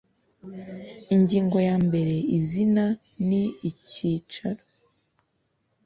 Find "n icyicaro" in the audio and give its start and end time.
3.27-4.63